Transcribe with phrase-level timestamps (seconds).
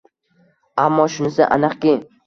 [0.85, 1.99] Ammo shunisi aniqki